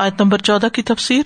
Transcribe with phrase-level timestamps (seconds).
[0.00, 1.22] آیت نمبر چودہ کی تفسیر۔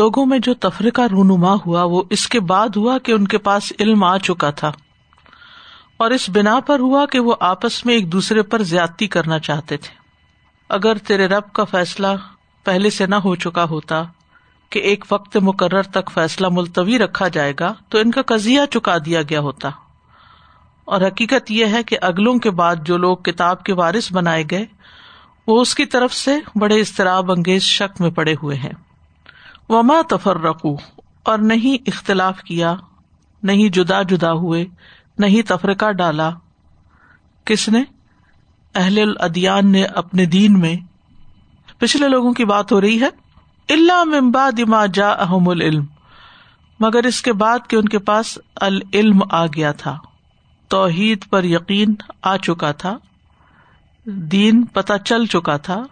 [0.00, 3.72] لوگوں میں جو تفریقہ رونما ہوا، وہ اس کے بعد ہوا کہ ان کے پاس
[3.80, 4.72] علم آ چکا تھا۔
[5.96, 9.76] اور اس بنا پر ہوا کہ وہ آپس میں ایک دوسرے پر زیادتی کرنا چاہتے
[9.76, 9.94] تھے۔
[10.68, 12.06] اگر تیرے رب کا فیصلہ
[12.64, 14.02] پہلے سے نہ ہو چکا ہوتا
[14.70, 18.96] کہ ایک وقت مقرر تک فیصلہ ملتوی رکھا جائے گا، تو ان کا قزیہ چکا
[19.06, 19.70] دیا گیا ہوتا۔
[20.84, 24.66] اور حقیقت یہ ہے کہ اگلوں کے بعد جو لوگ کتاب کے وارث بنائے گئے،
[25.46, 28.89] وہ اس کی طرف سے بڑے اضطراب انگیز شک میں پڑے ہوئے ہیں۔
[29.70, 30.74] وما تفر رقو
[31.22, 32.74] اور نہیں اختلاف کیا،
[33.42, 34.66] نہیں جدا جدا ہوئے،
[35.18, 36.30] نہیں تفرقہ ڈالا۔
[37.44, 37.84] کس نے؟
[38.74, 40.76] اہل الادیان نے اپنے دین میں۔
[41.78, 43.08] پچھلے لوگوں کی بات ہو رہی ہے
[43.68, 45.84] اللہ ممبا دما جا احم العلم۔
[46.80, 49.98] مگر اس کے بعد کہ ان کے پاس العلم آ گیا تھا۔
[50.68, 52.98] توحید پر یقین آ چکا تھا۔
[54.06, 55.82] دین پتہ چل چکا تھا۔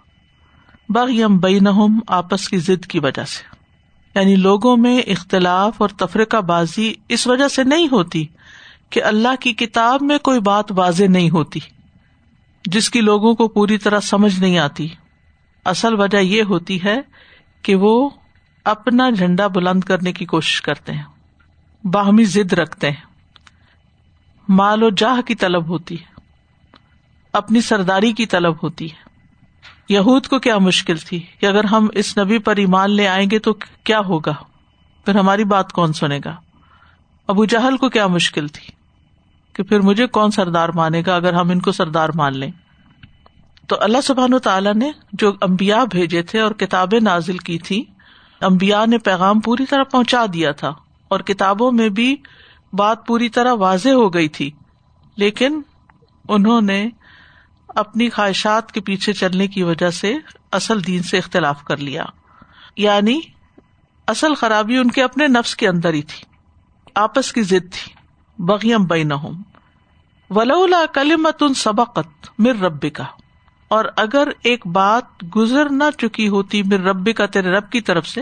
[0.89, 1.69] بغیم بین
[2.09, 3.58] آپس کی ضد کی وجہ سے۔
[4.19, 8.27] یعنی لوگوں میں اختلاف اور تفرقہ بازی اس وجہ سے نہیں ہوتی
[8.91, 11.61] کہ اللہ کی کتاب میں کوئی بات واضح نہیں ہوتی،
[12.65, 14.89] جس کی لوگوں کو پوری طرح سمجھ نہیں آتی۔
[15.65, 16.97] اصل وجہ یہ ہوتی ہے
[17.63, 18.11] کہ وہ
[18.65, 23.09] اپنا جھنڈا بلند کرنے کی کوشش کرتے ہیں، باہمی ضد رکھتے ہیں۔
[24.49, 26.21] مال و جاہ کی طلب ہوتی ہے
[27.33, 29.08] اپنی سرداری کی طلب ہوتی۔ ہے
[29.89, 33.39] یہود کو کیا مشکل تھی؟ کہ اگر ہم اس نبی پر ایمان لے آئیں گے
[33.39, 33.53] تو
[33.85, 34.35] کیا ہوگا؟
[35.05, 36.37] پھر ہماری بات کون سنے گا؟
[37.27, 38.73] ابو جہل کو کیا مشکل تھی؟
[39.53, 42.51] کہ پھر مجھے کون سردار مانے گا اگر ہم ان کو سردار مان لیں؟
[43.67, 47.85] تو اللہ سبحان تعالیٰ نے جو امبیا بھیجے تھے اور کتابیں نازل کی تھی
[48.41, 50.75] امبیا نے پیغام پوری طرح پہنچا دیا تھا
[51.09, 52.17] اور کتابوں میں بھی
[52.73, 54.51] بات پوری طرح واضح ہو گئی تھی،
[55.17, 55.61] لیکن
[56.29, 56.89] انہوں نے
[57.79, 60.15] اپنی خواہشات کے پیچھے چلنے کی وجہ سے
[60.53, 62.05] اصل دین سے اختلاف کر لیا۔
[62.77, 63.21] یعنی
[64.07, 66.25] اصل خرابی ان کے اپنے نفس کے اندر ہی تھی۔
[66.95, 67.95] آپس کی ضد تھی۔
[68.39, 69.13] بغیم بین
[70.31, 73.05] ولولا کلیمت ان سبقت مر رب کا
[73.69, 78.09] اور اگر ایک بات گزر نہ چکی ہوتی مر رب کا تیرے رب کی طرف
[78.09, 78.21] سے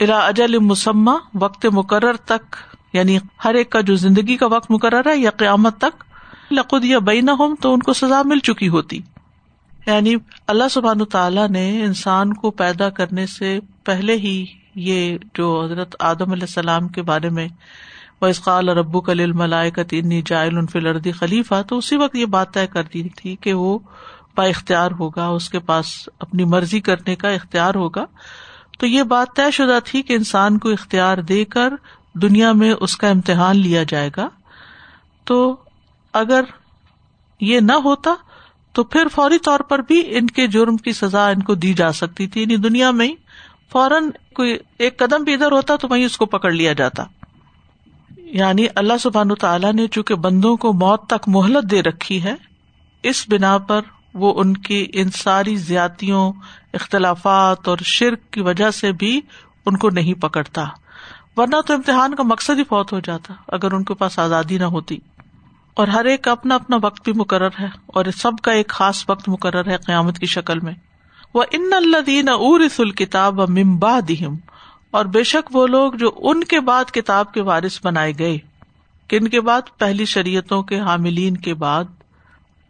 [0.00, 2.56] الا اجل مسمہ، وقت مقرر تک
[2.92, 6.04] یعنی ہر ایک کا جو زندگی کا وقت مقرر ہے یا قیامت تک
[6.50, 8.98] لقد یا بینا ہوں تو ان کو سزا مل چکی ہوتی۔
[9.86, 10.14] یعنی
[10.46, 16.32] اللہ سبحان تعالیٰ نے انسان کو پیدا کرنے سے پہلے ہی یہ جو حضرت آدم
[16.32, 17.48] علیہ السلام کے بارے میں
[18.20, 22.54] وہ اسقال ربو کل ملائے کا تین جائل فلردی خلیفہ تو اسی وقت یہ بات
[22.54, 23.78] طے کر دی تھی کہ وہ
[24.36, 28.04] با اختیار ہوگا، اس کے پاس اپنی مرضی کرنے کا اختیار ہوگا۔
[28.78, 31.72] تو یہ بات طے شدہ تھی کہ انسان کو اختیار دے کر
[32.14, 34.28] دنیا میں اس کا امتحان لیا جائے گا۔
[35.24, 35.56] تو
[36.18, 36.44] اگر
[37.40, 38.14] یہ نہ ہوتا
[38.72, 41.92] تو پھر فوری طور پر بھی ان کے جرم کی سزا ان کو دی جا
[41.92, 43.14] سکتی تھی۔ یعنی دنیا میں ہی
[43.72, 47.04] فوراً کوئی ایک قدم بھی ادھر ہوتا تو وہیں اس کو پکڑ لیا جاتا۔
[48.16, 52.34] یعنی اللہ سبحان تعالیٰ نے چونکہ بندوں کو موت تک مہلت دے رکھی ہے،
[53.02, 53.80] اس بنا پر
[54.14, 56.32] وہ ان کی ان ساری زیاتوں
[56.72, 59.20] اختلافات اور شرک کی وجہ سے بھی
[59.66, 60.64] ان کو نہیں پکڑتا۔
[61.36, 64.64] ورنہ تو امتحان کا مقصد ہی فوت ہو جاتا، اگر ان کے پاس آزادی نہ
[64.64, 64.98] ہوتی۔
[65.76, 69.04] اور ہر ایک کا اپنا اپنا وقت بھی مقرر ہے اور سب کا ایک خاص
[69.08, 70.72] وقت مقرر ہے قیامت کی شکل میں۔
[71.34, 74.36] وہ ان الدین ارس الکتاب ممبا دہم
[74.90, 78.38] اور بے شک وہ لوگ جو ان کے بعد کتاب کے وارث بنائے گئے
[79.08, 81.84] کن کے بعد پہلی شریعتوں کے حاملین کے بعد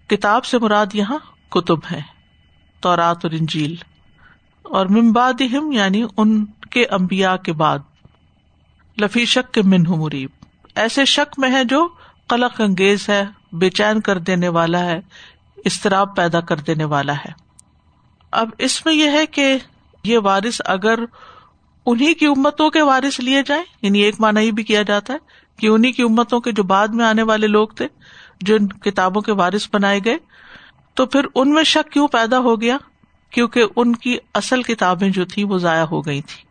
[0.06, 1.18] کتاب سے مراد یہاں
[1.50, 2.00] کتب ہے
[2.80, 3.74] تو رات اور انجیل۔
[4.62, 7.78] اور ممبادہم یعنی ان کے امبیا کے بعد۔
[9.00, 10.30] لفی شک کے منہ مریب
[10.74, 11.88] ایسے شک میں ہے جو
[12.28, 15.00] قلق انگیز ہے، بے چین کر دینے والا ہے
[15.64, 17.32] استراب پیدا کر دینے والا ہے۔
[18.30, 19.56] اب اس میں یہ ہے کہ
[20.04, 20.98] یہ وارث اگر
[21.86, 25.18] انہیں کی امتوں کے وارث لیے جائیں یعنی ایک مانا یہ بھی کیا جاتا ہے
[25.56, 27.86] کہ انہیں کی امتوں کے جو بعد میں آنے والے لوگ تھے،
[28.40, 30.16] جو ان کتابوں کے وارث بنائے گئے،
[30.94, 32.76] تو پھر ان میں شک کیوں پیدا ہو گیا؟
[33.30, 36.44] کیونکہ ان کی اصل کتابیں جو تھی وہ ضائع ہو گئی تھی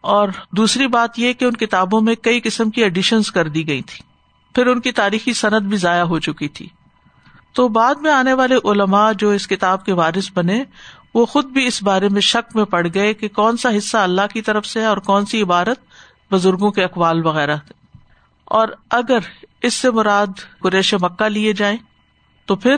[0.00, 3.82] اور دوسری بات یہ کہ ان کتابوں میں کئی قسم کی ایڈیشنس کر دی گئی
[3.82, 4.07] تھی
[4.58, 6.68] پھر ان کی تاریخی صنعت بھی ضائع ہو چکی تھی۔
[7.52, 10.64] تو بعد میں آنے والے علماء جو اس کتاب کے وارث بنے،
[11.14, 14.26] وہ خود بھی اس بارے میں شک میں پڑ گئے کہ کون سا حصہ اللہ
[14.32, 15.78] کی طرف سے ہے اور کون سی عبارت
[16.30, 17.56] بزرگوں کے اقوال وغیرہ
[18.44, 19.18] اور اگر
[19.62, 20.26] اس سے مراد
[20.58, 21.76] قریش مکہ لیے جائیں،
[22.46, 22.76] تو پھر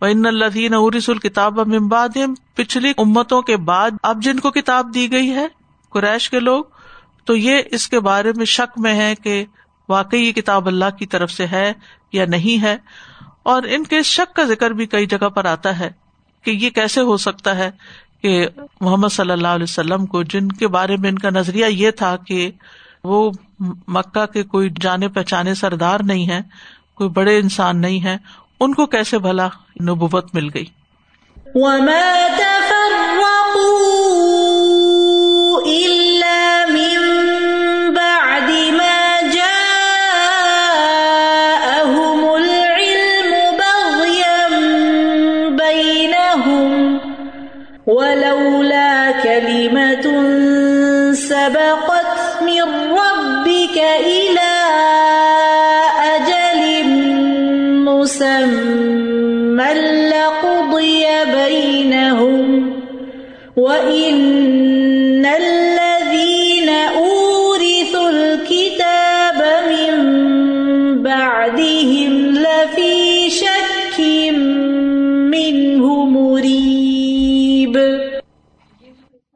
[0.00, 2.16] الدین ارس الکتاب امباد
[2.54, 5.46] پچھلی امتوں کے بعد اب جن کو کتاب دی گئی ہے،
[5.88, 6.64] قریش کے لوگ،
[7.24, 9.44] تو یہ اس کے بارے میں شک میں ہے کہ
[9.88, 11.72] واقعی یہ کتاب اللہ کی طرف سے ہے
[12.12, 12.76] یا نہیں ہے؟
[13.42, 15.90] اور ان کے شک کا ذکر بھی کئی جگہ پر آتا ہے
[16.42, 17.70] کہ یہ کیسے ہو سکتا ہے
[18.22, 18.46] کہ
[18.80, 22.16] محمد صلی اللہ علیہ وسلم کو جن کے بارے میں ان کا نظریہ یہ تھا
[22.16, 22.50] کہ
[23.04, 23.30] وہ
[23.88, 26.40] مکہ کے کوئی جانے پہچانے سردار نہیں ہے
[26.94, 28.16] کوئی بڑے انسان نہیں ہے
[28.60, 29.48] ان کو کیسے بھلا
[29.82, 30.64] نبوت مل گئی؟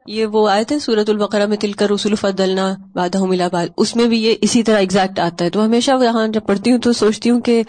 [0.07, 3.47] یہ وہ آئے تھے سورت البقرہ میں تل کر رسول فضلنا بادہ ملا
[3.77, 6.77] اس میں بھی یہ اسی طرح ایگزیکٹ آتا ہے۔ تو ہمیشہ یہاں جب پڑھتی ہوں
[6.77, 7.63] تو سوچتی ہوں کہ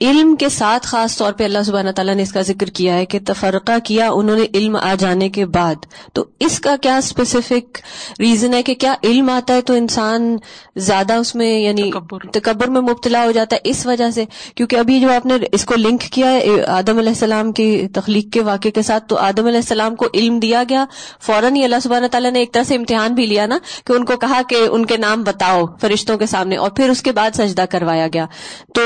[0.00, 3.06] علم کے ساتھ خاص طور پہ اللہ سبحانہ تعالیٰ نے اس کا ذکر کیا ہے
[3.06, 5.74] کہ تفرقہ کیا انہوں نے علم آ جانے کے بعد۔
[6.12, 7.78] تو اس کا کیا اسپیسیفک
[8.20, 10.36] ریزن ہے کہ کیا علم آتا ہے تو انسان
[10.76, 11.90] زیادہ اس میں یعنی
[12.32, 14.24] تکبر۔ میں مبتلا ہو جاتا ہے اس وجہ سے۔
[14.54, 18.32] کیونکہ ابھی جو آپ نے اس کو لنک کیا ہے آدم علیہ السلام کی تخلیق
[18.32, 20.84] کے واقعے کے ساتھ تو آدم علیہ السلام کو علم دیا گیا۔
[21.20, 24.04] فوراً ہی اللہ سبحانہ تعالیٰ نے ایک طرح سے امتحان بھی لیا نا کہ ان
[24.04, 27.30] کو کہا کہ ان کے نام بتاؤ فرشتوں کے سامنے اور پھر اس کے بعد
[27.34, 28.26] سجدہ کروایا گیا۔
[28.74, 28.82] تو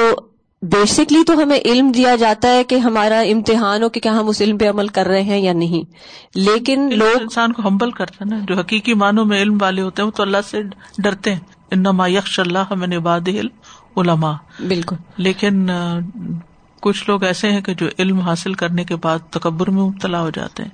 [0.64, 4.42] بیسکلی تو ہمیں علم دیا جاتا ہے کہ ہمارا امتحان ہو کہ کیا ہم اس
[4.42, 5.92] علم پہ عمل کر رہے ہیں یا نہیں۔
[6.34, 10.02] لیکن لوگ انسان کو ہمبل کرتے ہیں نا جو حقیقی معنوں میں علم والے ہوتے
[10.02, 10.62] ہیں وہ تو اللہ سے
[10.98, 11.40] ڈرتے ہیں۔
[11.70, 13.48] انما یکش اللہ ہمیں نباد علم
[13.96, 14.32] علما
[14.68, 15.70] بالکل۔ لیکن
[16.80, 20.30] کچھ لوگ ایسے ہیں کہ جو علم حاصل کرنے کے بعد تکبر میں مبتلا ہو
[20.30, 20.70] جاتے ہیں۔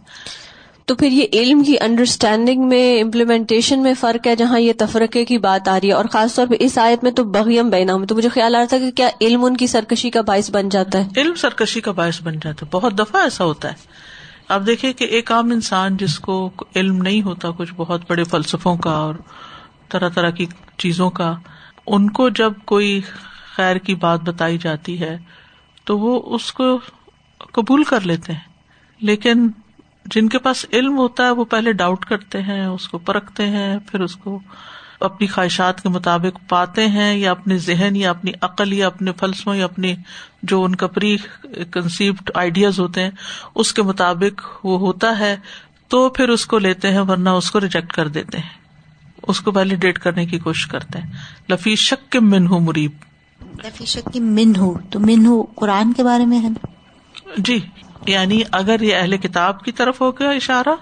[0.87, 5.39] تو پھر یہ علم کی انڈرسٹینڈنگ میں امپلیمنٹیشن میں فرق ہے جہاں یہ تفرقے کی
[5.39, 8.07] بات آ رہی ہے اور خاص طور پہ اس آیت میں تو بغیم بینا ہوں
[8.07, 10.69] تو مجھے خیال آ رہا تھا کہ کیا علم ان کی سرکشی کا باعث بن
[10.69, 13.75] جاتا ہے۔ علم سرکشی کا باعث بن جاتا ہے۔ بہت دفعہ ایسا ہوتا ہے۔
[14.49, 18.77] آپ دیکھیں کہ ایک عام انسان جس کو علم نہیں ہوتا کچھ بہت بڑے فلسفوں
[18.77, 19.15] کا اور
[19.89, 20.47] طرح طرح کی
[20.79, 21.35] چیزوں کا،
[21.87, 23.01] ان کو جب کوئی
[23.57, 25.19] خیر کی بات بتائی جاتی ہے
[25.85, 26.79] تو وہ اس کو
[27.53, 28.41] قبول کر لیتے ہیں۔
[29.01, 29.49] لیکن
[30.05, 33.79] جن کے پاس علم ہوتا ہے وہ پہلے ڈاؤٹ کرتے ہیں اس کو پرکھتے ہیں
[33.87, 34.41] پھر اس کو
[35.01, 39.55] اپنی خواہشات کے مطابق پاتے ہیں یا اپنے ذہن یا اپنی عقل یا اپنے فلسفوں
[39.55, 39.95] یا اپنی
[40.43, 41.17] جو ان کا پری
[41.71, 43.11] کنسیپڈ آئیڈیاز ہوتے ہیں
[43.55, 45.37] اس کے مطابق وہ ہوتا ہے
[45.89, 48.61] تو پھر اس کو لیتے ہیں ورنہ اس کو ریجیکٹ کر دیتے ہیں۔
[49.23, 51.11] اس کو ویلیڈیٹ کرنے کی کوشش کرتے ہیں۔
[51.51, 52.91] لفی شک کے من ہوں مریب۔
[53.65, 56.49] لفی شک کے من ہوں تو من ہوں قرآن کے بارے میں ہے۔
[57.37, 57.59] جی۔
[58.07, 60.75] یعنی اگر یہ اہل کتاب کی طرف ہو گیا اشارہ،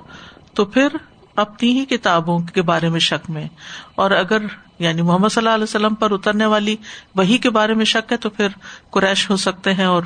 [0.55, 0.89] تو پھر
[1.37, 3.49] اپنی ہی کتابوں کے بارے میں شک میں۔
[3.95, 4.39] اور اگر
[4.79, 6.77] یعنی محمد صلی اللہ علیہ وسلم پر اترنے والی
[7.15, 8.49] وہی کے بارے میں شک ہے، تو پھر
[8.91, 10.03] قریش ہو سکتے ہیں اور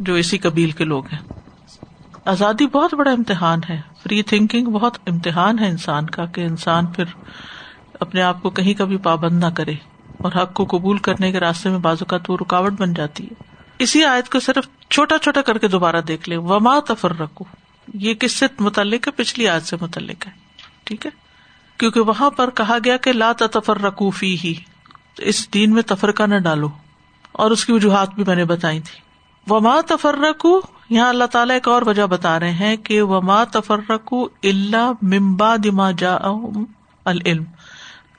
[0.00, 1.18] جو اسی قبیل کے لوگ ہیں۔
[2.24, 7.04] آزادی بہت بڑا امتحان ہے۔ فری تھنکنگ بہت امتحان ہے انسان کا کہ انسان پھر
[8.00, 9.74] اپنے آپ کو کہیں کبھی پابند نہ کرے
[10.18, 13.45] اور حق کو قبول کرنے کے راستے میں بازو کا تو رکاوٹ بن جاتی ہے۔
[13.78, 17.44] اسی آیت کو صرف چھوٹا چھوٹا کر کے دوبارہ دیکھ لیں۔ وما تفر رکھو
[17.94, 20.32] یہ کس سے متعلق ہے؟ پچھلی آیت سے متعلق ہے۔
[20.84, 21.10] ٹھیک ہے؟
[21.78, 24.54] کیونکہ وہاں پر کہا گیا کہ لا تفر رکو فی ہی
[25.18, 26.68] اس دین میں تفرقہ نہ ڈالو۔
[27.32, 29.00] اور اس کی وجوہات بھی میں نے بتائی تھی۔
[29.50, 33.90] وما تفر رکو یہاں اللہ تعالیٰ ایک اور وجہ بتا رہے ہیں کہ وما تفر
[33.90, 36.16] رکو اللہ ممبا دما جا
[37.04, 37.44] العلم۔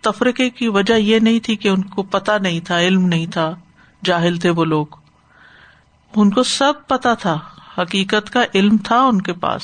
[0.02, 3.56] تفرقے کی وجہ یہ نہیں تھی کہ ان کو پتا نہیں تھا، علم نہیں تھا۔
[4.06, 4.86] جاہل تھے وہ لوگ۔
[6.16, 7.40] ان کو سب پتا تھا،
[7.78, 9.62] حقیقت کا علم تھا ان کے پاس۔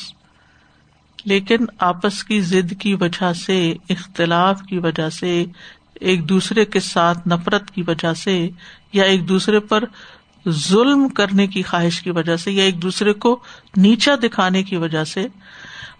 [1.24, 5.44] لیکن آپس کی ضد کی وجہ سے، اختلاف کی وجہ سے،
[5.94, 8.50] ایک دوسرے کے ساتھ نفرت کی وجہ سے،
[8.92, 9.84] یا ایک دوسرے پر
[10.48, 13.40] ظلم کرنے کی خواہش کی وجہ سے، یا ایک دوسرے کو
[13.76, 15.26] نیچا دکھانے کی وجہ سے،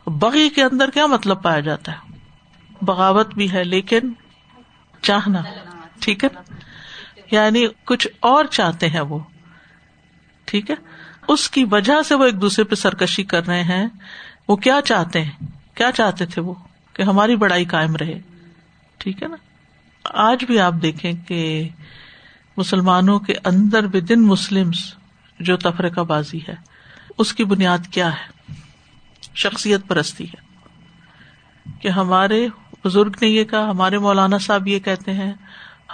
[0.07, 2.19] بغی کے اندر کیا مطلب پایا جاتا ہے؟
[2.83, 4.01] بغاوت بھی ہے، لیکن
[5.03, 5.41] چاہنا،
[6.01, 6.41] ٹھیک ہے؟ نا
[7.31, 9.19] یعنی کچھ اور چاہتے ہیں وہ۔
[10.45, 10.77] ٹھیک ہے؟
[11.29, 13.87] اس کی وجہ سے وہ ایک دوسرے پہ سرکشی کر رہے ہیں۔
[14.49, 16.55] وہ کیا چاہتے ہیں؟ کیا چاہتے تھے وہ؟
[16.93, 18.21] کہ ہماری بڑائی قائم رہے۔
[18.99, 19.37] ٹھیک ہے نا؟
[20.05, 21.69] آج بھی آپ دیکھیں کہ
[22.57, 24.71] مسلمانوں کے اندر ود ان مسلم
[25.41, 26.55] جو تفرقہ بازی ہے،
[27.19, 28.53] اس کی بنیاد کیا ہے؟
[29.35, 30.45] شخصیت پرستی ہے۔
[31.81, 32.49] کہ ہمارے
[32.85, 35.33] بزرگ نے یہ کہا، ہمارے مولانا صاحب یہ کہتے ہیں،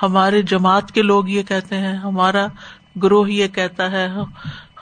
[0.02, 2.46] ہمارے جماعت کے لوگ یہ کہتے ہیں، ہمارا
[3.02, 4.08] گروہ یہ کہتا ہے،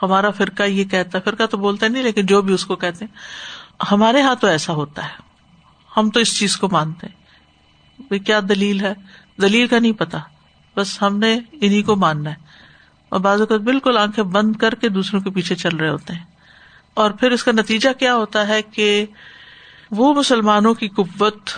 [0.01, 3.05] ہمارا فرقہ یہ کہتا ہے، فرقہ تو بولتا نہیں، لیکن جو بھی اس کو کہتے
[3.05, 3.17] ہیں،
[3.91, 5.29] ہمارے یہاں تو ایسا ہوتا ہے۔
[5.97, 7.19] ہم تو اس چیز کو مانتے ہیں۔
[8.19, 8.93] کیا دلیل ہے؟
[9.41, 10.17] دلیل کا نہیں پتا۔
[10.75, 12.35] بس ہم نے انہیں کو ماننا ہے۔
[13.09, 16.23] اور بعض اوقات بالکل آنکھیں بند کر کے دوسروں کے پیچھے چل رہے ہوتے ہیں۔
[16.93, 19.05] اور پھر اس کا نتیجہ کیا ہوتا ہے کہ
[19.91, 21.49] وہ مسلمانوں کی قوت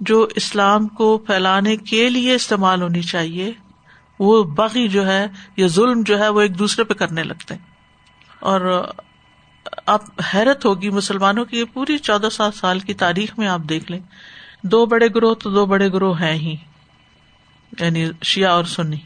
[0.00, 3.52] جو اسلام کو پھیلانے کے لیے استعمال ہونی چاہیے
[4.18, 7.60] وہ باقی جو ہے یا ظلم جو ہے وہ ایک دوسرے پہ کرنے لگتے ہیں۔
[8.40, 8.88] اور
[9.86, 10.02] آپ
[10.34, 14.00] حیرت ہوگی مسلمانوں کی پوری چودہ سات سال کی تاریخ میں آپ دیکھ لیں۔
[14.62, 16.56] دو بڑے گروہ تو دو بڑے گروہ ہیں ہی۔
[17.80, 18.96] یعنی شیعہ اور سنی۔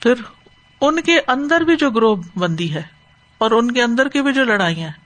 [0.00, 0.14] پھر
[0.80, 2.82] ان کے اندر بھی جو گروہ بندی ہے
[3.38, 5.04] اور ان کے اندر کی بھی جو لڑائیاں ہیں۔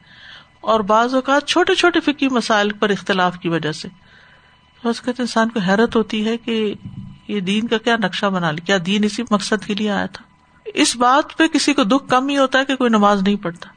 [0.61, 3.89] اور بعض اوقات چھوٹے چھوٹے فکی مسائل پر اختلاف کی وجہ سے۔
[4.85, 6.75] کہتے انسان کو حیرت ہوتی ہے کہ
[7.29, 10.25] یہ دین کا کیا نقشہ بنا لیا؟ کیا دین اسی مقصد کے لیے آیا تھا؟
[10.75, 13.69] اس بات پہ کسی کو دکھ کم ہی ہوتا ہے کہ کوئی نماز نہیں پڑھتا۔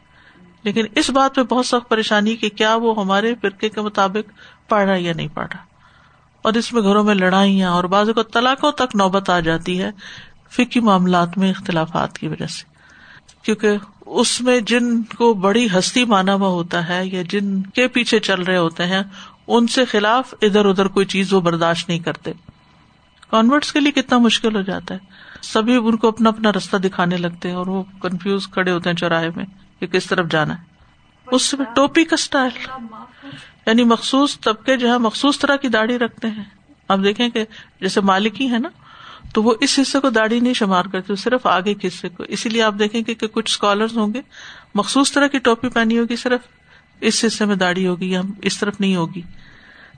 [0.63, 4.31] لیکن اس بات پہ بہت سخت پریشانی کہ کیا وہ ہمارے فرقے کے مطابق
[4.69, 5.63] پڑھ رہا یا نہیں پڑھ رہا۔
[6.41, 9.91] اور اس میں گھروں میں لڑائیاں اور بعض کو طلاقوں تک نوبت آ جاتی ہے
[10.51, 12.63] فکی معاملات میں اختلافات کی وجہ سے۔
[13.43, 13.69] کیونکہ
[14.05, 18.41] اس میں جن کو بڑی ہستی مانا ہوا ہوتا ہے یا جن کے پیچھے چل
[18.41, 19.01] رہے ہوتے ہیں،
[19.47, 22.31] ان سے خلاف ادھر ادھر کوئی چیز وہ برداشت نہیں کرتے۔
[23.31, 24.99] کانورٹس کے لیے کتنا مشکل ہو جاتا ہے۔
[25.41, 28.97] سبھی ان کو اپنا اپنا رستہ دکھانے لگتے ہیں اور وہ کنفیوز کھڑے ہوتے ہیں
[28.97, 29.45] چوراہے میں
[29.79, 30.63] کہ کس طرف جانا ہے۔
[31.31, 32.51] اس میں ٹوپی کا اسٹائل
[33.65, 36.43] یعنی مخصوص طبقے جو ہے مخصوص طرح کی داڑھی رکھتے ہیں۔
[36.87, 37.45] آپ دیکھیں کہ
[37.81, 38.69] جیسے مالکی ہے نا،
[39.33, 42.49] تو وہ اس حصے کو داڑھی نہیں شمار کرتے، صرف آگے کے حصے کو۔ اسی
[42.49, 44.21] لیے آپ دیکھیں کہ کچھ اسکالر ہوں گے،
[44.75, 46.41] مخصوص طرح کی ٹوپی پہنی ہوگی، صرف
[47.01, 49.21] اس حصے میں داڑھی ہوگی یا اس طرف نہیں ہوگی۔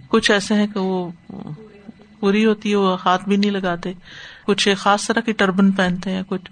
[0.07, 1.09] کچھ ایسے ہیں کہ وہ
[2.23, 3.93] پوری ہوتی ہے وہ ہاتھ بھی نہیں لگاتے۔
[4.45, 6.51] کچھ خاص طرح کی ٹربن پہنتے ہیں کچھ۔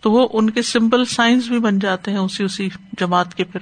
[0.00, 2.68] تو وہ ان کے سمپل سائنس بھی بن جاتے ہیں اسی اسی
[3.00, 3.60] جماعت کے پھر۔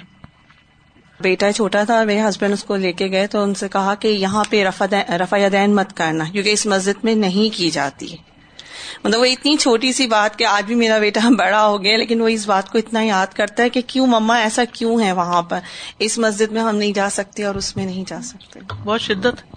[1.20, 4.08] بیٹا چھوٹا تھا میرے ہسبینڈ اس کو لے کے گئے تو ان سے کہا کہ
[4.08, 8.16] یہاں پہ رفا دین مت کرنا کیونکہ اس مسجد میں نہیں کی جاتی۔
[9.04, 12.20] مطلب وہ اتنی چھوٹی سی بات کہ آج بھی میرا بیٹا بڑا ہو گیا لیکن
[12.20, 15.42] وہ اس بات کو اتنا یاد کرتا ہے کہ کیوں مما ایسا کیوں ہے وہاں
[15.42, 15.60] پر؟
[15.98, 19.56] اس مسجد میں ہم نہیں جا سکتے اور اس میں نہیں جا سکتے۔ بہت شدت۔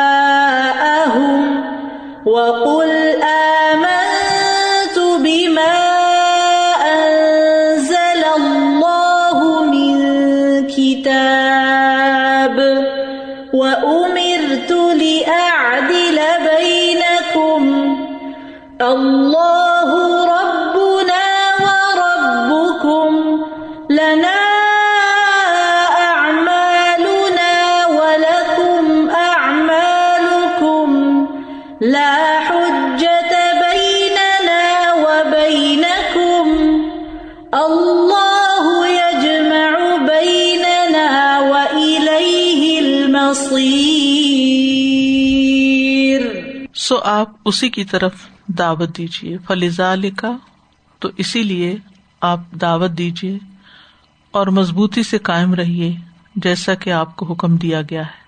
[46.91, 48.11] سو آپ اسی کی طرف
[48.47, 50.37] دعوت دیجیے فلیزا لکھا
[50.99, 51.75] تو اسی لیے
[52.21, 53.39] آپ دعوت دیجیے
[54.31, 55.95] اور مضبوطی سے قائم رہیے
[56.35, 58.21] جیسا کہ آپ کو حکم دیا گیا ہے۔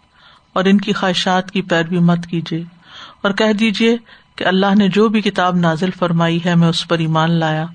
[0.53, 2.63] اور ان کی خواہشات کی پیروی مت کیجیے
[3.21, 3.97] اور کہہ دیجیے
[4.35, 7.65] کہ اللہ نے جو بھی کتاب نازل فرمائی ہے میں اس پر ایمان لایا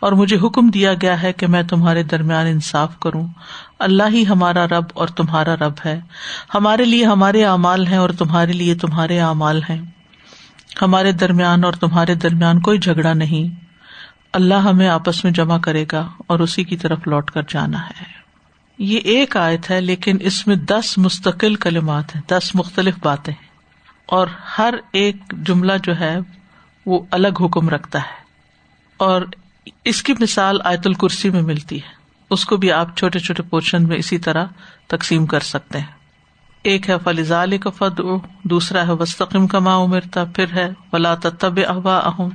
[0.00, 3.28] اور مجھے حکم دیا گیا ہے کہ میں تمہارے درمیان انصاف کروں۔
[3.78, 6.00] اللہ ہی ہمارا رب اور تمہارا رب ہے۔
[6.54, 9.82] ہمارے لیے ہمارے اعمال ہیں اور تمہارے لیے تمہارے اعمال ہیں۔
[10.82, 13.64] ہمارے درمیان اور تمہارے درمیان کوئی جھگڑا نہیں۔
[14.32, 18.04] اللہ ہمیں آپس میں جمع کرے گا اور اسی کی طرف لوٹ کر جانا ہے۔
[18.78, 23.48] یہ ایک آیت ہے، لیکن اس میں دس مستقل کلمات ہیں، دس مختلف باتیں ہیں۔
[24.06, 24.26] اور
[24.58, 26.18] ہر ایک جملہ جو ہے،
[26.86, 28.22] وہ الگ حکم رکھتا ہے۔
[28.96, 29.22] اور
[29.84, 31.88] اس کی مثال آیت الکرسی میں ملتی ہے۔
[32.30, 34.44] اس کو بھی آپ چھوٹے چھوٹے پورشن میں اسی طرح
[34.86, 36.01] تقسیم کر سکتے ہیں۔
[36.62, 38.00] ایک ہے فلیزال کا فد
[38.42, 42.28] دوسرا ہے وسطم کا ماں امرتا پھر ہے ولا تب احبا اہم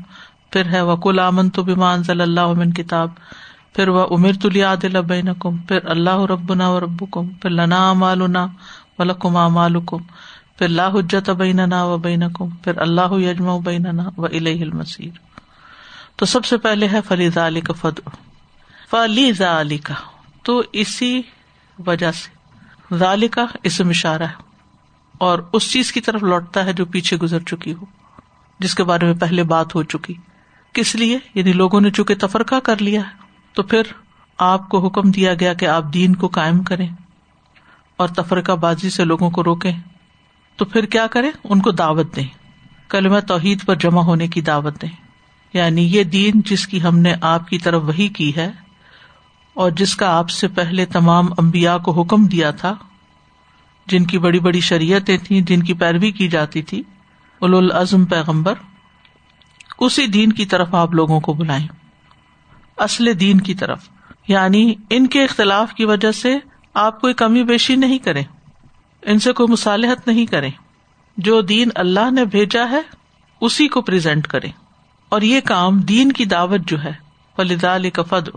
[0.51, 3.09] پھر ہے وکل امن تو بیمان ضل اللہ عمن کتاب
[3.75, 8.47] پھر وہ امر تلیاد البین کم پھر اللہ ربنا و رب کم پھر لنا مالنا
[8.99, 10.03] ولکم مالکم،
[10.57, 15.19] پھر لا حجت بیننا و بینکم، پھر اللہ یجما بیننا و الیہ المسیر
[16.15, 17.99] تو سب سے پہلے ہے فلیزا علی کا فد
[18.89, 19.93] فلیزا علی کا
[20.43, 21.21] تو اسی
[21.87, 22.36] وجہ سے
[22.93, 24.47] ظالی کا اسم اشارہ ہے
[25.17, 27.85] اور اس چیز کی طرف لوٹتا ہے جو پیچھے گزر چکی ہو،
[28.59, 30.13] جس کے بارے میں پہلے بات ہو چکی۔
[30.73, 33.15] کس لیے؟ یعنی لوگوں نے چونکہ تفرقہ کر لیا ہے،
[33.53, 33.81] تو پھر
[34.37, 36.87] آپ کو حکم دیا گیا کہ آپ دین کو قائم کریں
[37.97, 39.77] اور تفرقہ بازی سے لوگوں کو روکیں۔
[40.55, 42.27] تو پھر کیا کریں؟ ان کو دعوت دیں۔
[42.89, 44.89] کلمہ توحید پر جمع ہونے کی دعوت دیں۔
[45.53, 48.51] یعنی یہ دین جس کی ہم نے آپ کی طرف وہی کی ہے
[49.57, 52.73] اور جس کا آپ سے پہلے تمام امبیا کو حکم دیا تھا،
[53.87, 56.81] جن کی بڑی بڑی شریعتیں تھیں، جن کی پیروی کی جاتی تھی
[57.41, 58.53] العزم پیغمبر،
[59.79, 61.67] اسی دین کی طرف آپ لوگوں کو بلائیں۔
[62.77, 63.87] اصل دین کی طرف
[64.27, 66.35] یعنی ان کے اختلاف کی وجہ سے
[66.73, 68.23] آپ کوئی کمی بیشی نہیں کرے
[69.03, 70.49] ان سے کوئی مصالحت نہیں کرے
[71.17, 72.81] جو دین اللہ نے بھیجا ہے،
[73.41, 74.47] اسی کو پرزینٹ کرے
[75.11, 76.93] اور یہ کام دین کی دعوت جو ہے
[77.37, 78.29] فلدا علی کفد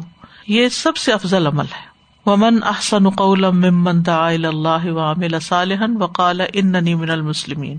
[0.46, 1.90] یہ سب سے افضل عمل ہے۔
[2.26, 7.76] ومن احسن قول ممن دعا اللہ وعمل صالحا وقال اننی من المسلمین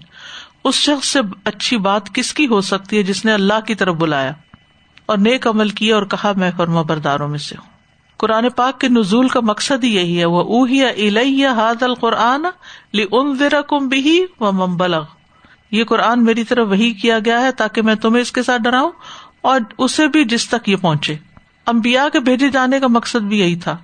[0.63, 3.95] اس شخص سے اچھی بات کس کی ہو سکتی ہے جس نے اللہ کی طرف
[3.95, 4.31] بلایا
[5.05, 7.69] اور نیک عمل کیا اور کہا میں فرما برداروں میں سے ہوں۔
[8.17, 12.43] قرآن پاک کے نزول کا مقصد یہی ہے۔ وہ اوہیا الیہ ہاد القرآن
[12.93, 15.03] لی ان کم بھی و ممبلغ
[15.71, 18.91] یہ قرآن میری طرف وہی کیا گیا ہے تاکہ میں تمہیں اس کے ساتھ ڈراؤں
[19.41, 21.15] اور اسے بھی جس تک یہ پہنچے۔
[21.65, 23.77] امبیا کے بھیجے جانے کا مقصد بھی یہی تھا۔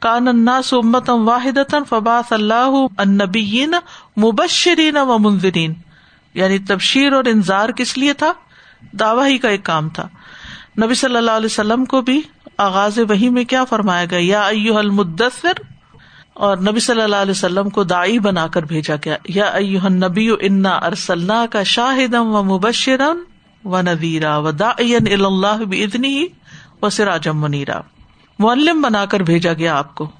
[0.00, 3.74] کان الناس امتم واحد فباس اللہ النبیین
[4.16, 5.74] مبشرین و منظرین
[6.34, 8.32] یعنی تبشیر اور انضار کس لیے تھا؟
[8.92, 10.08] دعوی ہی کا ایک کام تھا۔
[10.84, 12.22] نبی صلی اللہ علیہ وسلم کو بھی
[12.56, 15.52] آغاز وہی میں کیا فرمایا گیا، یا ایو المدثر۔
[16.34, 20.30] اور نبی صلی اللہ علیہ وسلم کو دائی بنا کر بھیجا گیا، یا ایو نبی
[20.40, 23.18] انا ارسل کا شاہدم و مبشرن
[23.64, 26.26] و نذیرا و دا اللہ ادنی
[26.84, 27.80] و سراجم منیرا
[28.38, 30.10] معلم بنا کر بھیجا گیا آپ کو۔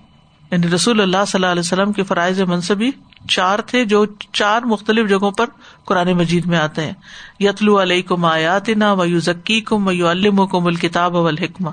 [0.50, 2.90] یعنی رسول اللہ صلی اللہ علیہ وسلم کے فرائض منصبی
[3.28, 5.46] چار تھے جو چار مختلف جگہوں پر
[5.84, 6.92] قرآن مجید میں آتے ہیں۔
[7.40, 11.70] یتلو علیہ کم آیات نا و یو ذکی کم و یو الم کم الکتاب الحکمہ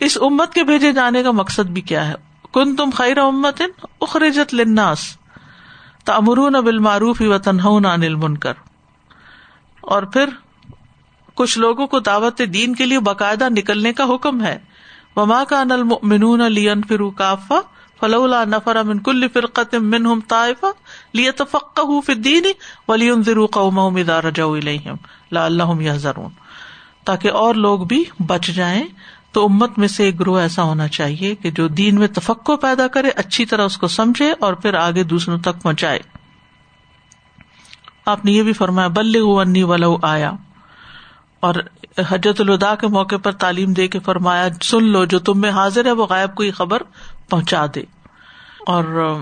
[0.00, 2.14] اس امت کے بھیجے جانے کا مقصد بھی کیا ہے؟
[2.52, 3.62] کن تم خیر امت
[4.00, 4.98] اخرجت لناس
[6.04, 8.52] تمرون بال معروف و تنہون عن المنکر۔
[9.80, 10.28] اور پھر
[11.38, 14.56] کچھ لوگوں کو دعوت دین کے لیے باقاعدہ نکلنے کا حکم ہے۔
[15.16, 17.60] وما کا انل منون علی فرو کافا
[18.00, 20.68] فلولا نفر من کل فرقت منهم طائفہ
[21.14, 22.44] لیتفقهوا فی الدین
[22.88, 25.00] ولینذروا قومهم اذا رجعوا الیہم
[25.32, 26.36] لعلهم یحذرون
[27.04, 28.82] تاکہ اور لوگ بھی بچ جائیں
[29.32, 32.86] تو امت میں سے ایک گروہ ایسا ہونا چاہیے کہ جو دین میں تفقع پیدا
[32.88, 35.98] کرے، اچھی طرح اس کو سمجھے اور پھر آگے دوسروں تک پہنچائے۔
[38.06, 40.32] آپ نے یہ بھی فرمایا بل انی ولو آیا
[41.40, 41.54] اور
[42.10, 45.84] حجت الدا کے موقع پر تعلیم دے کے فرمایا، سن لو، جو تم میں حاضر
[45.84, 46.82] ہے، وہ غائب کو یہ خبر
[47.28, 47.82] پہنچا دے۔
[48.66, 49.14] اور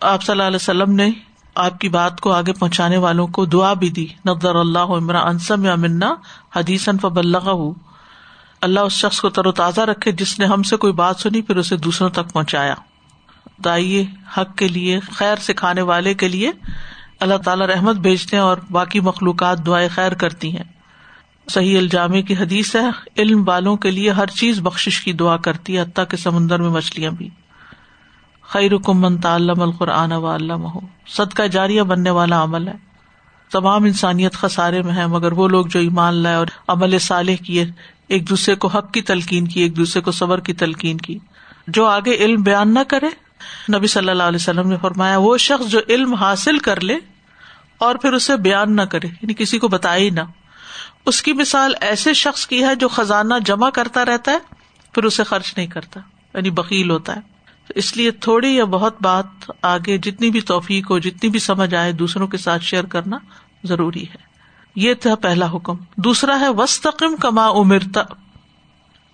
[0.00, 1.10] آپ صلی اللہ علیہ وسلم نے
[1.54, 5.64] آپ کی بات کو آگے پہنچانے والوں کو دعا بھی دی۔ نقدر اللہ عمرا انسم
[5.64, 6.14] یا منا
[6.56, 7.58] حدیث فب اللہ
[8.60, 11.42] اللہ اس شخص کو تر و تازہ رکھے جس نے ہم سے کوئی بات سنی،
[11.42, 12.74] پھر اسے دوسروں تک پہنچایا۔
[13.64, 14.04] دائیے
[14.36, 16.50] حق کے لیے، خیر سکھانے والے کے لیے
[17.20, 20.71] اللہ تعالی رحمت بھیجتے ہیں اور باقی مخلوقات دعائیں خیر کرتی ہیں۔
[21.50, 22.80] صحیح الجامع کی حدیث ہے،
[23.18, 26.70] علم والوں کے لیے ہر چیز بخش کی دعا کرتی ہے، حتیٰ کے سمندر میں
[26.70, 27.28] مچھلیاں بھی۔
[28.42, 32.72] خیر کمن تعلم القرآن و علم ہو صدقہ جاریہ بننے والا عمل ہے۔
[33.52, 37.66] تمام انسانیت خسارے میں ہے، مگر وہ لوگ جو ایمان لائے اور عمل صالح کیے،
[38.08, 41.18] ایک دوسرے کو حق کی تلقین کی، ایک دوسرے کو صبر کی تلقین کی۔
[41.68, 43.06] جو آگے علم بیان نہ کرے،
[43.76, 46.96] نبی صلی اللہ علیہ وسلم نے فرمایا، وہ شخص جو علم حاصل کر لے
[47.78, 50.20] اور پھر اسے بیان نہ کرے یعنی کسی کو بتایا ہی نہ۔
[51.06, 54.38] اس کی مثال ایسے شخص کی ہے جو خزانہ جمع کرتا رہتا ہے،
[54.92, 56.00] پھر اسے خرچ نہیں کرتا
[56.34, 57.20] یعنی بکیل ہوتا ہے۔
[57.74, 59.26] اس لیے تھوڑی یا بہت بات
[59.62, 63.18] آگے جتنی بھی توفیق ہو، جتنی بھی سمجھ آئے دوسروں کے ساتھ شیئر کرنا
[63.64, 64.32] ضروری ہے۔
[64.76, 68.02] یہ تھا پہلا حکم۔ دوسرا ہے وسطم کما امرتا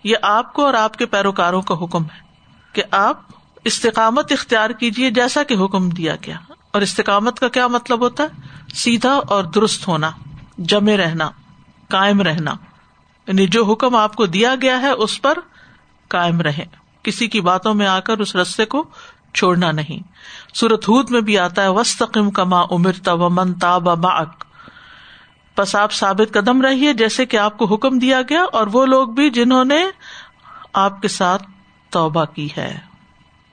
[0.04, 2.20] یہ آپ کو اور آپ کے پیروکاروں کا حکم ہے
[2.72, 3.20] کہ آپ
[3.64, 6.36] استقامت اختیار کیجیے جیسا کہ حکم دیا گیا۔
[6.70, 8.28] اور استقامت کا کیا مطلب ہوتا ہے؟
[8.74, 10.10] سیدھا اور درست ہونا،
[10.58, 11.30] جمے رہنا۔
[11.90, 12.54] کائم رہنا۔
[13.26, 15.38] یعنی جو حکم آپ کو دیا گیا ہے، اس پر
[16.08, 16.64] کائم رہے۔
[17.02, 18.84] کسی کی باتوں میں آ کر اس رستے کو
[19.34, 20.12] چھوڑنا نہیں۔
[20.54, 23.88] سورت ہود میں بھی آتا ہے وسطم کما امرتا و من تاب
[25.56, 29.08] بس آپ ثابت قدم رہیے، جیسے کہ آپ کو حکم دیا گیا، اور وہ لوگ
[29.08, 29.86] بھی جنہوں نے
[30.72, 31.42] آپ کے ساتھ
[31.90, 32.78] توبہ کی ہے۔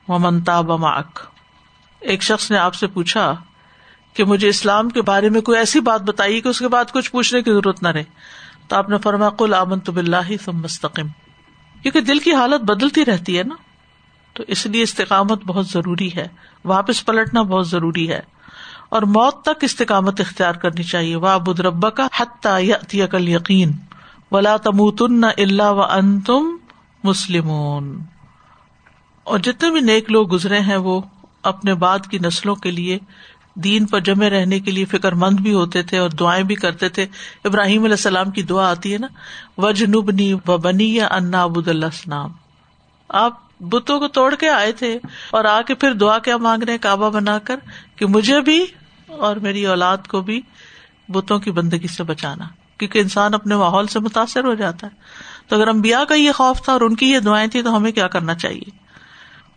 [0.08, 1.20] وہ منتاب معک
[2.00, 3.36] ایک شخص نے آپ سے پوچھا
[4.16, 7.12] کہ مجھے اسلام کے بارے میں کوئی ایسی بات بتائی کہ اس کے بعد کچھ
[7.12, 8.04] پوچھنے کی ضرورت نہ رہے۔
[8.68, 11.08] تو آپ نے فرما کل آمن تو بلّہ تم مستقم
[11.82, 13.56] کیونکہ دل کی حالت بدلتی رہتی ہے نا۔
[14.34, 16.28] تو اس لیے استقامت بہت ضروری ہے۔
[16.66, 18.20] واپس پلٹنا بہت ضروری ہے۔
[18.90, 23.72] اور موت تک استقامت اختیار کرنی چاہیے۔ وہ ابود ربا کا حتی عقل یقین
[24.32, 26.58] ولا تموتن اللہ و ان تم
[27.04, 27.50] مسلم
[29.24, 31.02] اور جتنے بھی نیک لوگ گزرے ہیں، وہ
[31.44, 33.00] اپنے بعد کی نسلوں کے لیے
[33.56, 36.90] دین پر جمے رہنے کے لیے فکر مند بھی ہوتے تھے اور دعائیں بھی کرتے
[36.90, 37.06] تھے۔
[37.44, 39.08] ابراہیم علیہ السلام کی دعا آتی ہے نا
[39.58, 42.32] وج نبنی و بنی یا انا ابود اللہ السلام
[43.10, 45.00] آپ بتوں کو توڑ کے آئے تھے
[45.32, 47.56] اور آ کے پھر دعا کیا مانگ رہے کعبہ بنا کر؟
[47.96, 48.66] کہ مجھے بھی
[49.08, 50.42] اور میری اولاد کو بھی
[51.10, 52.46] بتوں کی بندگی سے بچانا۔
[52.78, 54.92] کیونکہ انسان اپنے ماحول سے متاثر ہو جاتا ہے۔
[55.48, 57.92] تو اگر امبیا کا یہ خوف تھا اور ان کی یہ دعائیں تھی تو ہمیں
[57.92, 58.85] کیا کرنا چاہیے؟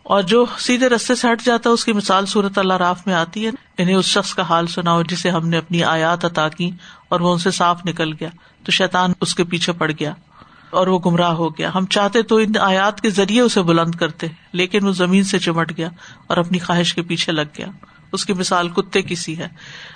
[0.09, 3.15] اور جو سیدھے رستے سے ہٹ جاتا ہے، اس کی مثال صورت اللہ راف میں
[3.15, 6.49] آتی ہے۔ انہیں اس شخص کا حال سنا ہو جسے ہم نے اپنی آیات عطا
[6.49, 6.71] کی
[7.09, 8.29] اور وہ ان سے صاف نکل گیا۔
[8.63, 10.13] تو شیطان اس کے پیچھے پڑ گیا
[10.69, 14.27] اور وہ گمراہ ہو گیا۔ ہم چاہتے تو ان آیات کے ذریعے اسے بلند کرتے،
[14.51, 15.89] لیکن وہ زمین سے چمٹ گیا
[16.27, 17.67] اور اپنی خواہش کے پیچھے لگ گیا۔
[18.11, 19.47] اس کی مثال کتے کی سی ہے۔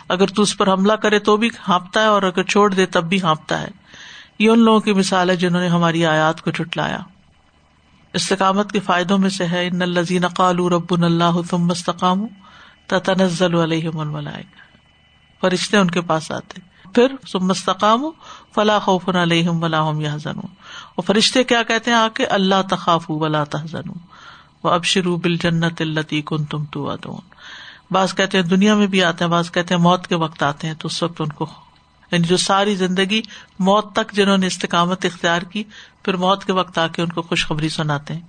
[0.09, 3.03] اگر تو اس پر حملہ کرے تو بھی ہانپتا ہے اور اگر چھوڑ دے تب
[3.03, 3.67] بھی ہانپتا ہے۔
[4.39, 6.99] یہ ان لوگوں کی مثال ہے جنہوں نے ہماری آیات کو چٹلایا
[8.13, 12.25] استقامت کے فائدوں میں سے ہے، ان الزین قالو رب اللہ تم مستقام
[12.87, 13.89] تنزل علیہ
[15.41, 16.61] فرشتے ان کے پاس آتے۔
[16.95, 18.03] پھر تم مستقام
[18.55, 23.43] فلاح خوف علیہ ولاحم یا اور فرشتے کیا کہتے ہیں آ کے اللہ تخاف ولا
[23.43, 23.89] تحزن
[24.63, 26.95] وہ اب شروع بل جنت التی کن تم تو
[27.91, 30.67] بعض کہتے ہیں دنیا میں بھی آتے ہیں، بعض کہتے ہیں موت کے وقت آتے
[30.67, 31.45] ہیں، تو اس وقت ان کو
[32.13, 33.21] یعنی جو ساری زندگی
[33.59, 35.63] موت تک جنہوں نے استقامت اختیار کی،
[36.03, 38.21] پھر موت کے وقت آ کے ان کو خوشخبری سناتے ہیں۔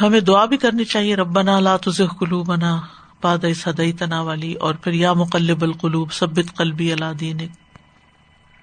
[0.00, 2.80] ہمیں دعا بھی کرنی چاہیے، ربنا لا تزغ قلوبنا
[3.22, 7.38] بعد اس ہدیتنا والی اور پھر یا مقلب القلوب، ثبت قلبی اللہ دین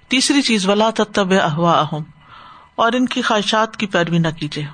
[0.08, 2.02] تیسری چیز، ولا تتبع اهواهم
[2.74, 4.66] اور ان کی خواہشات کی پیروی نہ کیجیے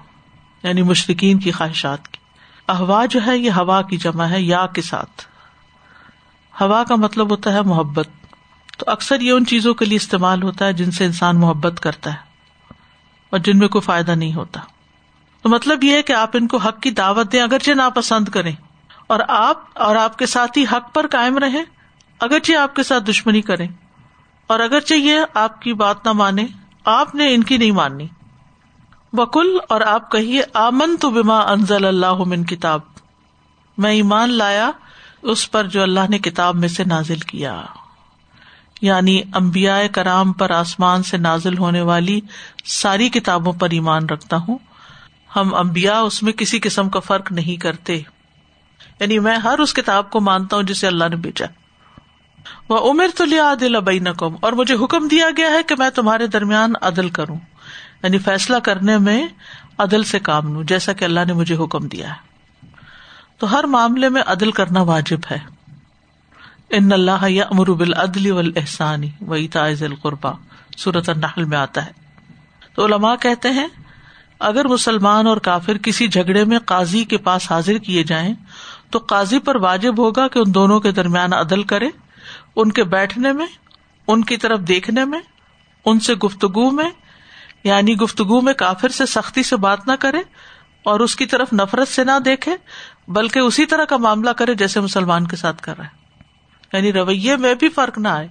[0.63, 2.19] یعنی مشرقین کی خواہشات کی۔
[2.69, 5.23] احوا جو ہے، یہ ہوا کی جمع ہے، یا کے ساتھ۔
[6.61, 8.09] ہوا کا مطلب ہوتا ہے محبت۔
[8.77, 12.11] تو اکثر یہ ان چیزوں کے لیے استعمال ہوتا ہے جن سے انسان محبت کرتا
[12.11, 12.19] ہے
[13.31, 14.61] اور جن میں کوئی فائدہ نہیں ہوتا۔
[15.43, 18.53] تو مطلب یہ ہے کہ آپ ان کو حق کی دعوت دیں اگرچہ ناپسند کریں
[19.07, 21.65] اور آپ اور آپ کے ساتھ ہی حق پر قائم رہیں،
[22.21, 23.69] اگرچہ آپ کے ساتھ دشمنی کریں۔
[24.47, 26.47] اور اگرچہ یہ آپ کی بات نہ مانے،
[26.85, 28.07] آپ نے ان کی نہیں ماننی۔
[29.13, 32.81] بکل اور آپ کہیے آمن تو بیما انزل اللہ من کتاب۔
[33.79, 34.71] میں ایمان لایا،
[35.23, 37.63] اس پر جو اللہ نے کتاب میں سے نازل کیا۔
[38.83, 42.21] یعنی امبیا کرام پر آسمان سے نازل ہونے والی
[42.65, 44.59] ساری کتابوں پر ایمان رکھتا ہوں۔
[45.37, 48.03] ہم امبیا اس میں کسی قسم کا فرق نہیں کرتے۔
[49.01, 51.47] یعنی میں ہر اس کتاب کو مانتا ہوں جسے اللہ نے بیچا
[52.69, 54.01] وہ عمر تو لیا عدل ابئی
[54.41, 57.37] اور مجھے حکم دیا گیا ہے کہ میں تمہارے درمیان عدل کروں۔
[58.03, 59.27] یعنی فیصلہ کرنے میں
[59.79, 62.27] عدل سے کام لوں، جیسا کہ اللہ نے مجھے حکم دیا ہے۔
[63.39, 65.56] تو ہر معاملے میں عدل کرنا واجب ہے۔
[66.79, 70.33] ان اللہ یا امروب العدلی و احسانی وہی تائز القربا
[70.79, 71.91] صورت النحل میں آتا ہے۔
[72.75, 73.67] تو علماء کہتے ہیں،
[74.39, 78.35] اگر مسلمان اور کافر کسی جھگڑے میں قاضی کے پاس حاضر کیے جائیں،
[78.91, 81.89] تو قاضی پر واجب ہوگا کہ ان دونوں کے درمیان عدل کرے۔
[82.57, 83.47] ان کے بیٹھنے میں،
[84.07, 85.21] ان کی طرف دیکھنے میں،
[85.85, 86.91] ان سے گفتگو میں
[87.65, 90.21] یعنی گفتگو میں کافر سے سختی سے بات نہ کرے
[90.83, 92.57] اور اس کی طرف نفرت سے نہ دیکھے،
[93.09, 96.06] بلکہ اسی طرح کا معاملہ کرے جیسے مسلمان کے ساتھ کر رہا ہے۔
[96.73, 98.29] یعنی رویے میں بھی فرق نہ آئے۔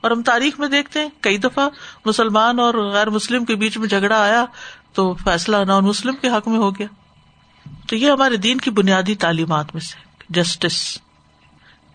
[0.00, 1.68] اور ہم تاریخ میں دیکھتے ہیں، کئی دفعہ
[2.04, 4.44] مسلمان اور غیر مسلم کے بیچ میں جھگڑا آیا
[4.92, 6.86] تو فیصلہ نان مسلم کے حق میں ہو گیا۔
[7.88, 9.96] تو یہ ہمارے دین کی بنیادی تعلیمات میں سے
[10.28, 10.98] جسٹس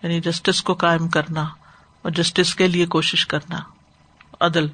[0.02, 1.42] یعنی جسٹس کو قائم کرنا
[2.02, 3.58] اور جسٹس کے لیے کوشش کرنا،
[4.40, 4.66] عدل۔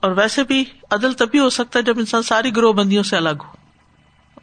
[0.00, 3.42] اور ویسے بھی عدل تبھی ہو سکتا ہے جب انسان ساری گروہ بندیوں سے الگ
[3.44, 3.52] ہو۔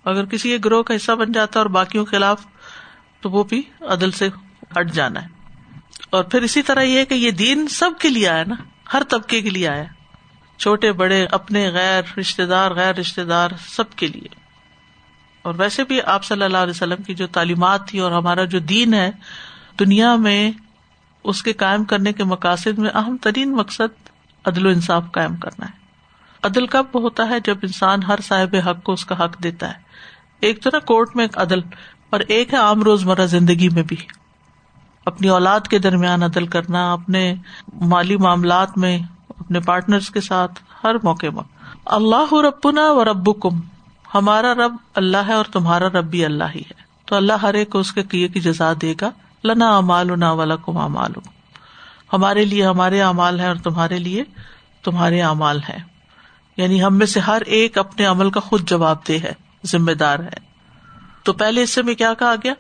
[0.06, 2.46] اگر کسی ایک گروہ کا حصہ بن جاتا ہے اور باقیوں کے خلاف
[3.22, 4.30] تو وہ بھی عدل سے
[4.80, 5.39] ہٹ جانا ہے۔
[6.10, 8.56] اور پھر اسی طرح یہ کہ یہ دین سب کے لیے آیا نا،
[8.94, 9.84] ہر طبقے کے لیے آیا۔
[10.58, 14.40] چھوٹے، بڑے، اپنے غیر رشتے دار، غیر رشتے دار سب کے لیے۔
[15.42, 18.60] اور ویسے بھی آپ صلی اللہ علیہ وسلم کی جو تعلیمات تھی اور ہمارا جو
[18.60, 19.12] دین ہے،
[19.80, 20.52] دنیا میں
[21.24, 24.10] اس کے قائم کرنے کے مقاصد میں اہم ترین مقصد
[24.46, 25.80] عدل و انصاف قائم کرنا ہے۔
[26.44, 29.80] عدل کب ہوتا ہے؟ جب انسان ہر صاحب حق کو اس کا حق دیتا ہے۔
[30.40, 31.60] ایک تو نا کورٹ میں عدل،
[32.10, 33.98] اور ایک ہے عام روز مرہ زندگی میں بھی۔
[35.06, 37.36] اپنی اولاد کے درمیان عدل کرنا، اپنے
[37.74, 39.00] مالی معاملات میں،
[39.40, 41.44] اپنے پارٹنر کے ساتھ، ہر موقع میں
[41.86, 43.60] اللہ ربنا و رب کم
[44.16, 47.70] ہمارا رب اللہ ہے اور تمہارا رب بھی اللہ ہی ہے۔ تو اللہ ہر ایک
[47.70, 49.12] کو اس کے کیے کی جزا دے گا۔
[49.44, 51.12] لنا امال والا کم امال
[52.14, 54.24] ہمارے لیے ہمارے امال ہے اور تمہارے لیے
[54.84, 55.78] تمہارے امال ہے
[56.58, 59.32] یعنی ہم میں سے ہر ایک اپنے عمل کا خود جواب دہ ہے،
[59.66, 60.50] ذمہ دار ہے۔
[61.24, 62.54] تو پہلے حصے میں کیا کہا گیا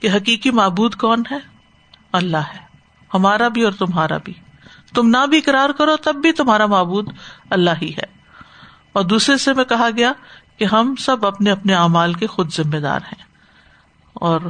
[0.00, 1.55] کہ حقیقی معبود کون ہے؟
[2.12, 2.58] اللہ ہے،
[3.14, 4.32] ہمارا بھی اور تمہارا بھی۔
[4.94, 7.12] تم نہ بھی کرار کرو، تب بھی تمہارا معبود
[7.50, 8.16] اللہ ہی ہے۔
[8.92, 10.12] اور دوسرے سے میں کہا گیا
[10.56, 13.24] کہ ہم سب اپنے اپنے اعمال کے خود ذمے دار ہیں۔
[14.12, 14.40] اور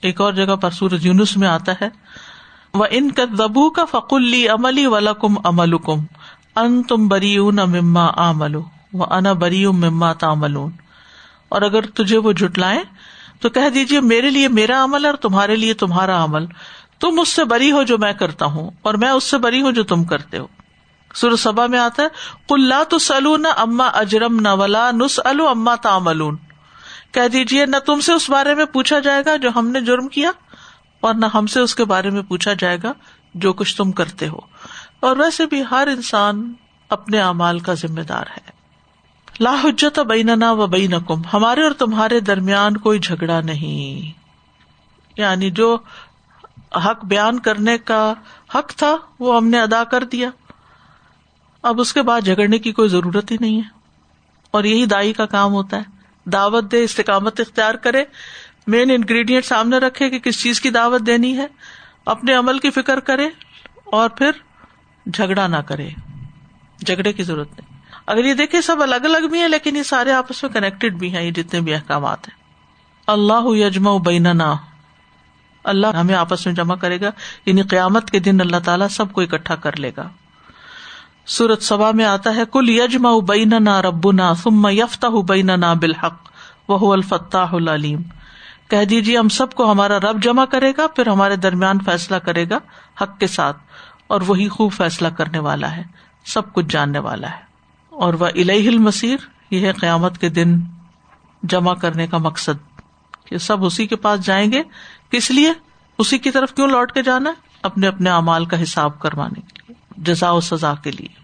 [0.00, 1.88] ایک اور جگہ پر سورج یونس میں آتا ہے
[2.74, 5.98] وہ ان کا دبو کا فقلی عملی ولا کم امل کم
[6.56, 10.70] ان تم بری مما آملو وہ انا بری مما تاملون
[11.48, 12.78] اور اگر تجھے وہ جٹلائے
[13.42, 16.46] تو کہہ دیجیے میرے لیے میرا عمل اور تمہارے لیے تمہارا عمل۔
[17.00, 19.72] تم اس سے بری ہو جو میں کرتا ہوں اور میں اس سے بری ہوں
[19.72, 20.46] جو تم کرتے ہو۔
[21.14, 22.08] سر سبا میں آتا ہے
[22.48, 26.36] کلّا تو سلو نہ اما اجرم نہ ولا نس اما تاملون
[27.12, 30.08] کہہ دیجیے نہ تم سے اس بارے میں پوچھا جائے گا جو ہم نے جرم
[30.08, 30.30] کیا
[31.00, 32.92] اور نہ ہم سے اس کے بارے میں پوچھا جائے گا
[33.34, 34.38] جو کچھ تم کرتے ہو۔
[35.00, 36.52] اور ویسے بھی ہر انسان
[36.88, 38.61] اپنے اعمال کا ذمہ دار ہے۔
[39.40, 44.20] لاحجت بیننا و بین کم ہمارے اور تمہارے درمیان کوئی جھگڑا نہیں۔
[45.16, 45.76] یعنی جو
[46.76, 48.12] حق بیان کرنے کا
[48.54, 50.30] حق تھا، وہ ہم نے ادا کر دیا۔
[51.62, 53.68] اب اس کے بعد جھگڑنے کی کوئی ضرورت ہی نہیں ہے۔
[54.50, 55.82] اور یہی دائی کا کام ہوتا ہے۔
[56.24, 58.04] دعوت دے، استقامت اختیار کرے۔
[58.66, 61.46] مین انگریڈینٹ سامنے رکھے کہ کس چیز کی دعوت دینی ہے۔
[62.06, 63.28] اپنے عمل کی فکر کرے
[63.84, 64.30] اور پھر
[65.12, 65.88] جھگڑا نہ کرے۔
[66.86, 67.71] جھگڑے کی ضرورت نہیں۔
[68.06, 71.16] اگر یہ دیکھے سب الگ الگ بھی ہیں، لیکن یہ سارے آپس میں کنیکٹڈ بھی
[71.16, 72.42] ہیں، یہ جتنے بھی احکامات ہیں۔
[73.06, 74.54] اللہ یجما بیننا۔
[75.64, 77.10] اللہ ہمیں آپس میں جمع کرے گا
[77.46, 80.08] یعنی قیامت کے دن اللہ تعالیٰ سب کو اکٹھا کر لے گا۔
[81.26, 85.72] سورت سبا میں آتا ہے کل یجما بین نا رب نا سم یفتا بین نا
[85.72, 86.30] بالحق
[86.68, 88.02] وہ الفتاح العلیم۔
[88.68, 92.44] کہہ دیجیے ہم سب کو ہمارا رب جمع کرے گا، پھر ہمارے درمیان فیصلہ کرے
[92.50, 92.58] گا،
[93.02, 93.56] حق کے ساتھ،
[94.06, 95.82] اور وہی خوب فیصلہ کرنے والا ہے،
[96.24, 97.51] سب کچھ جاننے والا ہے۔
[97.92, 99.16] اور وہ الہ المسیر
[99.50, 100.60] یہ ہے قیامت کے دن
[101.42, 102.80] جمع کرنے کا مقصد،
[103.24, 104.62] کہ سب اسی کے پاس جائیں گے۔
[105.10, 105.52] کس لیے؟
[105.98, 109.60] اسی کی طرف کیوں لوٹ کے جانا؟ ہے اپنے اپنے اعمال کا حساب کروانے کے
[109.68, 111.21] لیے جزا و سزا کے لیے۔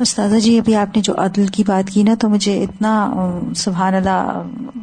[0.00, 3.14] استاذہ جی ابھی آپ نے جو عدل کی بات کی نا، تو مجھے اتنا،
[3.56, 4.42] سبحان اللہ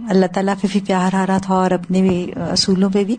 [0.10, 3.16] اللہ تعالیٰ پہ بھی پیار آ رہا تھا اور اپنے بھی، اصولوں پہ بھی۔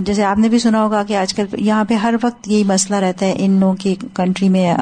[0.00, 2.96] جیسے آپ نے بھی سنا ہوگا کہ آج کل یہاں پہ ہر وقت یہی مسئلہ
[2.96, 4.74] رہتا ہے، ان لوگوں کی کنٹری میں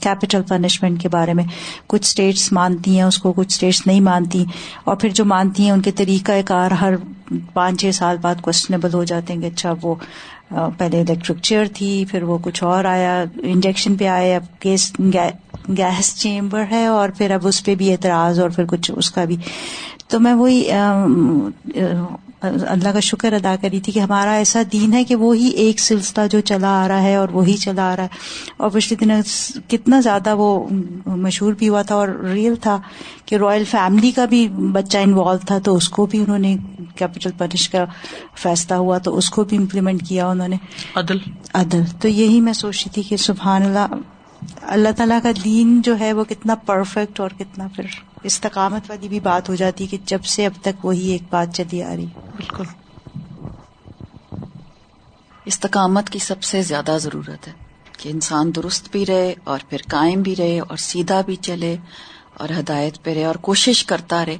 [0.00, 1.44] کیپٹل پنشمنٹ کے بارے میں۔
[1.86, 4.44] کچھ اسٹیٹس مانتی ہیں، اس کو کچھ اسٹیٹس نہیں مانتی۔
[4.84, 6.94] اور پھر جو مانتی ہیں، ان کے طریقہ کار ہر
[7.52, 9.94] پانچ چھ سال بعد کوشچنیبل ہو جاتے ہیں کہ اچھا وہ
[10.50, 14.92] پہلے الیکٹرک چیئر تھی، پھر وہ کچھ اور آیا انجیکشن پہ آئے، اب گیس
[15.68, 19.24] گیس چیمبر ہے اور پھر اب اس پہ بھی اعتراض اور پھر کچھ اس کا
[19.24, 19.36] بھی۔
[20.08, 20.70] تو میں وہی
[22.68, 26.26] اللہ کا شکر ادا کری تھی کہ ہمارا ایسا دین ہے کہ وہی ایک سلسلہ
[26.26, 28.08] جو چلا آ رہا ہے اور وہی چلا آ رہا ہے۔
[28.56, 29.10] اور پچھلے دن
[29.68, 30.68] کتنا زیادہ وہ
[31.06, 32.80] مشہور بھی ہوا تھا اور ریئل تھا
[33.26, 36.56] کہ رائل فیملی کا بھی بچہ انوالو تھا تو اس کو بھی انہوں نے
[36.96, 37.84] کیپٹل پنش کا
[38.36, 40.56] فیصلہ ہوا تو اس کو بھی امپلیمنٹ کیا انہوں نے۔
[40.94, 41.16] عدل۔
[41.54, 43.86] عدل۔ تو یہی میں سوچ رہی تھی کہ سبحان اللہ
[44.62, 47.84] اللہ تعالیٰ کا دین جو ہے وہ کتنا پرفیکٹ اور کتنا پھر
[48.22, 51.82] استقامت والی بھی بات ہو جاتی کہ جب سے اب تک وہی ایک بات چلی
[51.82, 52.64] آ رہی بالکل۔
[55.44, 57.52] استقامت کی سب سے زیادہ ضرورت ہے
[57.98, 61.76] کہ انسان درست بھی رہے اور پھر قائم بھی رہے اور سیدھا بھی چلے
[62.34, 64.36] اور ہدایت پہ رہے اور کوشش کرتا رہے۔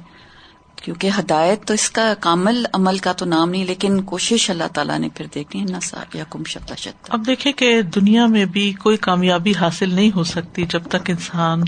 [0.85, 4.99] کیونکہ ہدایت تو اس کا کامل عمل کا تو نام نہیں، لیکن کوشش اللہ تعالیٰ
[4.99, 8.71] نے پھر دیکھنی ہے نہ یا کم شکتا شکتا اب دیکھیں کہ دنیا میں بھی
[8.73, 11.63] کوئی کامیابی حاصل نہیں ہو سکتی جب تک انسان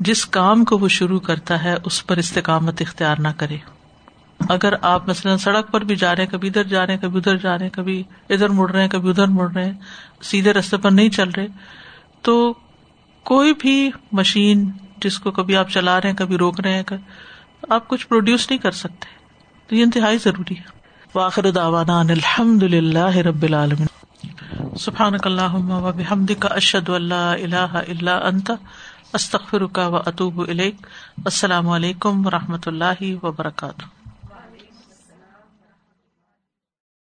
[0.00, 3.56] جس کام کو وہ شروع کرتا ہے، اس پر استقامت اختیار نہ کرے۔
[4.40, 7.18] اگر آپ مثلاً سڑک پر بھی جا رہے ہیں، کبھی ادھر جا رہے ہیں، کبھی
[7.18, 9.72] ادھر جا رہے ہیں، کبھی ادھر مڑ رہے ہیں، کبھی ادھر مڑ رہے ہیں،
[10.22, 11.46] سیدھے رستے پر نہیں چل رہے،
[12.22, 12.54] تو
[13.22, 16.82] کوئی بھی مشین جس کو کبھی آپ چلا رہے ہیں، کبھی روک رہے ہیں
[17.70, 19.06] آپ کچھ پروڈیوس نہیں کر سکتے۔
[19.66, 20.62] تو یہ انتہائی ضروری ہے۔
[21.14, 23.86] واخر داوانا الحمد للہ رب العالمین۔
[24.76, 28.50] سبحان اللہ وبحمد کا اشد اللہ اللہ اللہ انت
[29.12, 34.01] استخر کا و اطوب السلام علیکم و رحمۃ اللہ وبرکاتہ۔